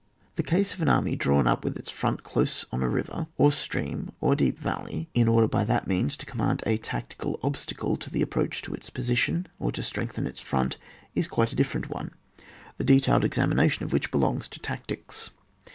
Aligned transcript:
The 0.35 0.41
case 0.41 0.73
of 0.73 0.81
an 0.81 0.89
army 0.89 1.15
drawn 1.15 1.45
up 1.45 1.63
with 1.63 1.77
its 1.77 1.91
front 1.91 2.23
dose 2.23 2.65
on 2.71 2.81
a 2.81 2.89
river, 2.89 3.27
or 3.37 3.51
stream, 3.51 4.09
or 4.19 4.35
deep 4.35 4.57
valley, 4.57 5.09
in 5.13 5.27
order 5.27 5.47
by 5.47 5.63
that 5.65 5.85
means 5.85 6.17
to 6.17 6.25
com 6.25 6.39
mand 6.39 6.63
a 6.65 6.77
tactical 6.79 7.39
obstacle 7.43 7.95
to 7.97 8.09
the 8.09 8.23
approach 8.23 8.63
to 8.63 8.73
its 8.73 8.89
position, 8.89 9.45
or 9.59 9.71
to 9.73 9.83
strengthen 9.83 10.25
its 10.25 10.41
front, 10.41 10.77
is 11.13 11.27
quite 11.27 11.51
a 11.51 11.55
different 11.55 11.91
one, 11.91 12.09
the 12.79 12.83
detailed 12.83 13.23
examination 13.23 13.83
of 13.83 13.93
which 13.93 14.09
belongs 14.09 14.47
to 14.47 14.59
tactics. 14.59 15.29